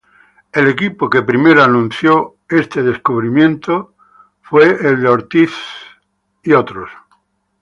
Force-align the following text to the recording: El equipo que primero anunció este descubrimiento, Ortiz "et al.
El 0.51 0.67
equipo 0.67 1.07
que 1.07 1.21
primero 1.21 1.61
anunció 1.63 2.37
este 2.49 2.81
descubrimiento, 2.81 3.93
Ortiz 4.51 5.53
"et 6.41 6.55
al. 6.55 6.87